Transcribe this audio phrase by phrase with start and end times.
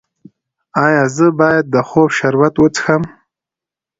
[0.85, 3.03] ایا زه باید د خوب شربت وڅښم؟